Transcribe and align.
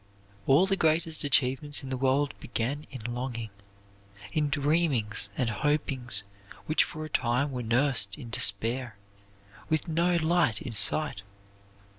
All 0.47 0.65
the 0.65 0.75
greatest 0.75 1.23
achievements 1.23 1.83
in 1.83 1.91
the 1.91 1.95
world 1.95 2.33
began 2.39 2.87
in 2.89 3.01
longing 3.13 3.51
in 4.33 4.49
dreamings 4.49 5.29
and 5.37 5.47
hopings 5.47 6.23
which 6.65 6.83
for 6.83 7.05
a 7.05 7.07
time 7.09 7.51
were 7.51 7.61
nursed 7.61 8.17
in 8.17 8.31
despair, 8.31 8.97
with 9.69 9.87
no 9.87 10.15
light 10.15 10.59
in 10.59 10.73
sight. 10.73 11.21